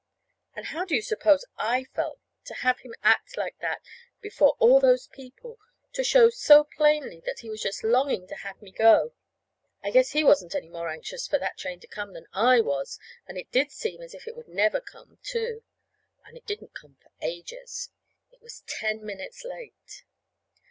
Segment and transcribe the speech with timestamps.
[0.55, 3.83] And how do you suppose I felt, to have him act like that
[4.19, 5.59] before all those people
[5.93, 9.13] to show so plainly that he was just longing to have me go?
[9.83, 12.97] I guess he wasn't any more anxious for that train to come than I was.
[13.27, 15.61] And it did seem as if it never would come, too.
[16.25, 17.91] And it didn't come for ages.
[18.31, 20.03] It was ten minutes late.